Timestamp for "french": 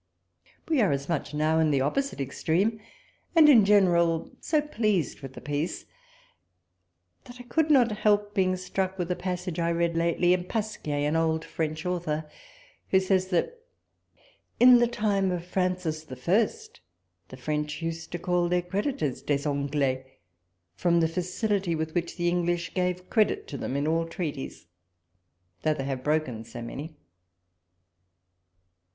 11.45-11.85, 17.37-17.83